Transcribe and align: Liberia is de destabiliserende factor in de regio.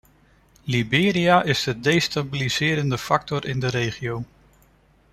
Liberia 0.65 1.41
is 1.43 1.63
de 1.63 1.79
destabiliserende 1.79 2.97
factor 2.97 3.45
in 3.45 3.59
de 3.59 3.67
regio. 3.67 4.23